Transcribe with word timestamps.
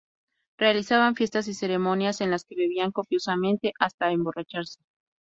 Realizaban 0.57 1.13
fiestas 1.13 1.47
y 1.47 1.53
ceremonias 1.53 2.21
en 2.21 2.31
las 2.31 2.45
que 2.45 2.55
bebían 2.55 2.91
copiosamente 2.91 3.71
hasta 3.79 4.11
emborracharse. 4.11 4.79